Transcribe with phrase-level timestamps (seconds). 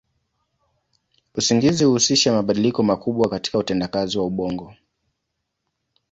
[1.35, 4.73] Usingizi huhusisha mabadiliko makubwa katika utendakazi wa ubongo.